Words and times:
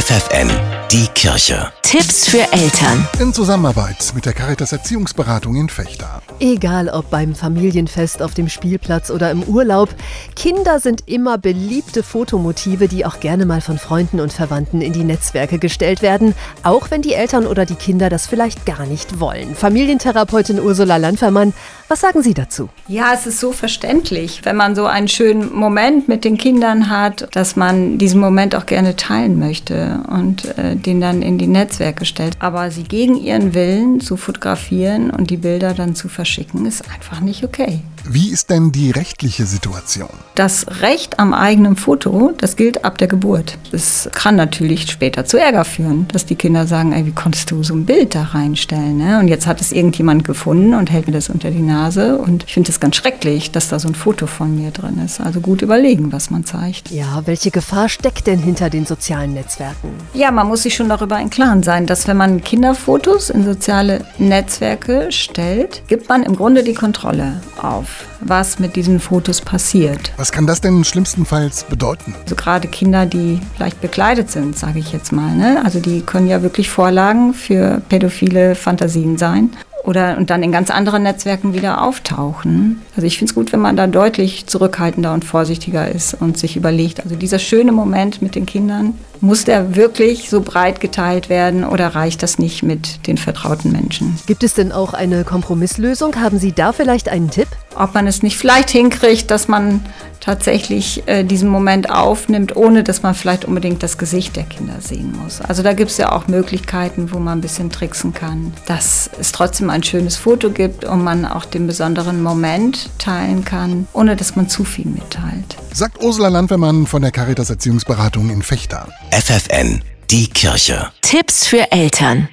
FFN, 0.00 0.48
die 0.90 1.06
Kirche. 1.14 1.70
Tipps 1.82 2.26
für 2.26 2.40
Eltern. 2.52 3.06
In 3.18 3.34
Zusammenarbeit 3.34 4.12
mit 4.14 4.24
der 4.24 4.32
Caritas 4.32 4.72
Erziehungsberatung 4.72 5.56
in 5.56 5.68
Fechter. 5.68 6.22
Egal 6.38 6.88
ob 6.88 7.10
beim 7.10 7.34
Familienfest 7.34 8.22
auf 8.22 8.32
dem 8.32 8.48
Spielplatz 8.48 9.10
oder 9.10 9.30
im 9.30 9.42
Urlaub, 9.42 9.90
Kinder 10.36 10.80
sind 10.80 11.02
immer 11.06 11.36
beliebte 11.36 12.02
Fotomotive, 12.02 12.88
die 12.88 13.04
auch 13.04 13.20
gerne 13.20 13.44
mal 13.44 13.60
von 13.60 13.78
Freunden 13.78 14.20
und 14.20 14.32
Verwandten 14.32 14.80
in 14.80 14.94
die 14.94 15.04
Netzwerke 15.04 15.58
gestellt 15.58 16.00
werden, 16.00 16.34
auch 16.62 16.90
wenn 16.90 17.02
die 17.02 17.12
Eltern 17.12 17.46
oder 17.46 17.66
die 17.66 17.74
Kinder 17.74 18.08
das 18.08 18.26
vielleicht 18.26 18.64
gar 18.64 18.86
nicht 18.86 19.20
wollen. 19.20 19.54
Familientherapeutin 19.54 20.60
Ursula 20.60 20.96
Landfermann, 20.96 21.52
was 21.88 22.00
sagen 22.00 22.22
Sie 22.22 22.32
dazu? 22.34 22.70
Ja, 22.88 23.12
es 23.12 23.26
ist 23.26 23.40
so 23.40 23.52
verständlich, 23.52 24.40
wenn 24.44 24.56
man 24.56 24.74
so 24.74 24.86
einen 24.86 25.08
schönen 25.08 25.52
Moment 25.52 26.08
mit 26.08 26.24
den 26.24 26.38
Kindern 26.38 26.88
hat, 26.88 27.28
dass 27.32 27.56
man 27.56 27.98
diesen 27.98 28.20
Moment 28.20 28.54
auch 28.54 28.64
gerne 28.64 28.96
teilen 28.96 29.38
möchte 29.38 29.89
und 29.98 30.56
äh, 30.58 30.76
den 30.76 31.00
dann 31.00 31.22
in 31.22 31.38
die 31.38 31.46
Netzwerke 31.46 32.04
stellt. 32.04 32.36
Aber 32.40 32.70
sie 32.70 32.84
gegen 32.84 33.16
ihren 33.16 33.54
Willen 33.54 34.00
zu 34.00 34.16
fotografieren 34.16 35.10
und 35.10 35.30
die 35.30 35.36
Bilder 35.36 35.74
dann 35.74 35.94
zu 35.94 36.08
verschicken, 36.08 36.66
ist 36.66 36.84
einfach 36.90 37.20
nicht 37.20 37.44
okay. 37.44 37.80
Wie 38.04 38.30
ist 38.30 38.48
denn 38.48 38.72
die 38.72 38.90
rechtliche 38.90 39.44
Situation? 39.44 40.08
Das 40.34 40.66
Recht 40.80 41.18
am 41.18 41.34
eigenen 41.34 41.76
Foto, 41.76 42.32
das 42.38 42.56
gilt 42.56 42.84
ab 42.84 42.96
der 42.96 43.08
Geburt. 43.08 43.58
Es 43.72 44.08
kann 44.14 44.36
natürlich 44.36 44.90
später 44.90 45.26
zu 45.26 45.38
Ärger 45.38 45.64
führen, 45.64 46.08
dass 46.08 46.24
die 46.24 46.34
Kinder 46.34 46.66
sagen, 46.66 46.92
ey, 46.92 47.04
wie 47.04 47.12
konntest 47.12 47.50
du 47.50 47.62
so 47.62 47.74
ein 47.74 47.84
Bild 47.84 48.14
da 48.14 48.22
reinstellen? 48.22 48.96
Ne? 48.96 49.18
Und 49.18 49.28
jetzt 49.28 49.46
hat 49.46 49.60
es 49.60 49.72
irgendjemand 49.72 50.24
gefunden 50.24 50.74
und 50.74 50.90
hält 50.90 51.08
mir 51.08 51.12
das 51.12 51.28
unter 51.28 51.50
die 51.50 51.60
Nase. 51.60 52.16
Und 52.16 52.44
ich 52.44 52.54
finde 52.54 52.70
es 52.70 52.80
ganz 52.80 52.96
schrecklich, 52.96 53.50
dass 53.50 53.68
da 53.68 53.78
so 53.78 53.88
ein 53.88 53.94
Foto 53.94 54.26
von 54.26 54.56
mir 54.56 54.70
drin 54.70 54.98
ist. 55.04 55.20
Also 55.20 55.40
gut 55.40 55.60
überlegen, 55.60 56.10
was 56.10 56.30
man 56.30 56.44
zeigt. 56.44 56.90
Ja, 56.90 57.22
welche 57.26 57.50
Gefahr 57.50 57.88
steckt 57.88 58.26
denn 58.26 58.38
hinter 58.38 58.70
den 58.70 58.86
sozialen 58.86 59.34
Netzwerken? 59.34 59.90
Ja, 60.14 60.30
man 60.30 60.48
muss 60.48 60.62
sich 60.62 60.74
schon 60.74 60.88
darüber 60.88 61.20
im 61.20 61.28
Klaren 61.28 61.62
sein, 61.62 61.86
dass 61.86 62.08
wenn 62.08 62.16
man 62.16 62.42
Kinderfotos 62.42 63.28
in 63.28 63.44
soziale 63.44 64.06
Netzwerke 64.18 65.12
stellt, 65.12 65.82
gibt 65.86 66.08
man 66.08 66.22
im 66.22 66.34
Grunde 66.34 66.64
die 66.64 66.74
Kontrolle 66.74 67.42
auf 67.60 67.89
was 68.20 68.58
mit 68.58 68.76
diesen 68.76 69.00
Fotos 69.00 69.40
passiert. 69.40 70.12
Was 70.16 70.32
kann 70.32 70.46
das 70.46 70.60
denn 70.60 70.84
schlimmstenfalls 70.84 71.64
bedeuten? 71.64 72.14
Also 72.22 72.34
gerade 72.34 72.68
Kinder, 72.68 73.06
die 73.06 73.40
leicht 73.58 73.80
bekleidet 73.80 74.30
sind, 74.30 74.58
sage 74.58 74.78
ich 74.78 74.92
jetzt 74.92 75.12
mal. 75.12 75.34
Ne? 75.34 75.62
Also 75.64 75.80
die 75.80 76.02
können 76.02 76.28
ja 76.28 76.42
wirklich 76.42 76.70
Vorlagen 76.70 77.34
für 77.34 77.80
pädophile 77.88 78.54
Fantasien 78.54 79.18
sein 79.18 79.50
oder 79.84 80.16
und 80.18 80.30
dann 80.30 80.42
in 80.42 80.52
ganz 80.52 80.70
anderen 80.70 81.02
Netzwerken 81.02 81.54
wieder 81.54 81.82
auftauchen. 81.82 82.82
Also 82.96 83.06
ich 83.06 83.18
finde 83.18 83.30
es 83.30 83.34
gut, 83.34 83.52
wenn 83.52 83.60
man 83.60 83.76
da 83.76 83.86
deutlich 83.86 84.46
zurückhaltender 84.46 85.12
und 85.12 85.24
vorsichtiger 85.24 85.88
ist 85.88 86.14
und 86.14 86.38
sich 86.38 86.56
überlegt, 86.56 87.00
also 87.00 87.16
dieser 87.16 87.38
schöne 87.38 87.72
Moment 87.72 88.22
mit 88.22 88.34
den 88.34 88.46
Kindern, 88.46 88.94
muss 89.20 89.44
der 89.44 89.76
wirklich 89.76 90.30
so 90.30 90.40
breit 90.40 90.80
geteilt 90.80 91.28
werden 91.28 91.64
oder 91.64 91.88
reicht 91.88 92.22
das 92.22 92.38
nicht 92.38 92.62
mit 92.62 93.06
den 93.06 93.18
vertrauten 93.18 93.70
Menschen? 93.72 94.18
Gibt 94.26 94.42
es 94.42 94.54
denn 94.54 94.72
auch 94.72 94.94
eine 94.94 95.24
Kompromisslösung? 95.24 96.16
Haben 96.16 96.38
Sie 96.38 96.52
da 96.52 96.72
vielleicht 96.72 97.08
einen 97.08 97.30
Tipp? 97.30 97.48
Ob 97.76 97.94
man 97.94 98.06
es 98.06 98.22
nicht 98.22 98.36
vielleicht 98.36 98.70
hinkriegt, 98.70 99.30
dass 99.30 99.48
man 99.48 99.80
tatsächlich 100.20 101.02
äh, 101.06 101.24
diesen 101.24 101.48
Moment 101.48 101.90
aufnimmt, 101.90 102.56
ohne 102.56 102.84
dass 102.84 103.02
man 103.02 103.14
vielleicht 103.14 103.44
unbedingt 103.44 103.82
das 103.82 103.98
Gesicht 103.98 104.36
der 104.36 104.44
Kinder 104.44 104.80
sehen 104.80 105.12
muss. 105.22 105.40
Also 105.40 105.62
da 105.62 105.72
gibt 105.72 105.90
es 105.90 105.96
ja 105.96 106.12
auch 106.12 106.28
Möglichkeiten, 106.28 107.12
wo 107.12 107.18
man 107.18 107.38
ein 107.38 107.40
bisschen 107.40 107.70
tricksen 107.70 108.14
kann, 108.14 108.52
dass 108.66 109.10
es 109.18 109.32
trotzdem 109.32 109.70
ein 109.70 109.82
schönes 109.82 110.16
Foto 110.16 110.50
gibt 110.50 110.84
und 110.84 111.02
man 111.02 111.24
auch 111.24 111.44
den 111.44 111.66
besonderen 111.66 112.22
Moment 112.22 112.90
teilen 112.98 113.44
kann, 113.44 113.88
ohne 113.92 114.16
dass 114.16 114.36
man 114.36 114.48
zu 114.48 114.64
viel 114.64 114.86
mitteilt. 114.86 115.56
Sagt 115.72 116.02
Ursula 116.02 116.28
Landwehrmann 116.28 116.86
von 116.86 117.02
der 117.02 117.10
Caritas 117.10 117.50
Erziehungsberatung 117.50 118.30
in 118.30 118.42
Fechter. 118.42 118.88
FFN, 119.10 119.82
die 120.10 120.28
Kirche. 120.28 120.90
Tipps 121.02 121.46
für 121.46 121.72
Eltern. 121.72 122.28